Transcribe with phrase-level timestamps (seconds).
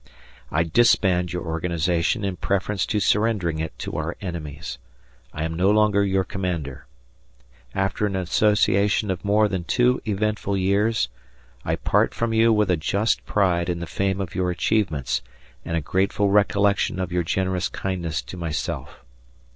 [0.51, 4.79] I disband your organization in preference to surrendering it to our enemies.
[5.31, 6.87] I am no longer your Commander.
[7.75, 11.07] After an association of more than two eventful years,
[11.63, 15.21] I part from you with a just pride in the fame of your achievements
[15.63, 19.05] and a grateful recollection of your generous kindness to myself.